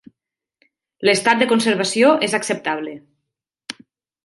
L'estat 1.09 1.43
de 1.43 1.47
conservació 1.51 2.15
és 2.29 2.35
acceptable. 2.41 2.97